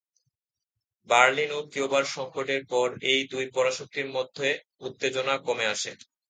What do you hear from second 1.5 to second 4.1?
ও কিউবার সংকটের পর এই দুই পরাশক্তির